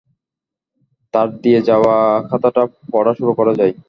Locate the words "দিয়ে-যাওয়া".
1.43-1.95